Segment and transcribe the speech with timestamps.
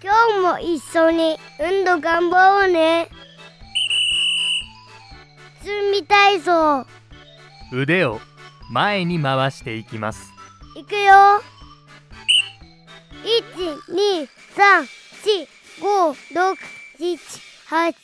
[0.00, 0.06] 日
[0.40, 3.10] も一緒に運動頑張ろうね。
[5.64, 6.86] 準備体操。
[7.72, 8.20] 腕を
[8.70, 10.32] 前に回していきます。
[10.76, 11.42] いくよ。
[15.82, 17.18] 1234567
[17.66, 17.94] はい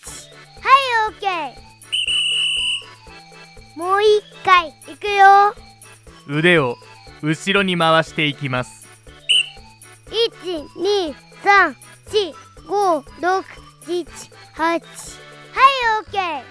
[1.08, 1.52] オッケー。
[3.76, 5.54] もう一回いくよ。
[6.26, 6.78] 腕を
[7.22, 8.88] 後ろに回していきます
[12.14, 14.06] 1234567
[14.54, 14.82] はいオ
[16.06, 16.42] ッケー。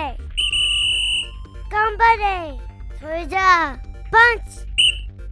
[1.70, 2.58] 頑張れ。
[3.00, 3.78] それじゃあ
[4.10, 4.66] パンチ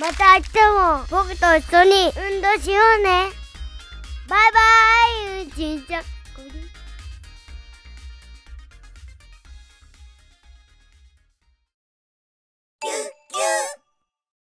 [0.00, 3.28] また明日も僕と一緒に運動しようね。
[4.26, 6.02] バイバイうちんちゃん。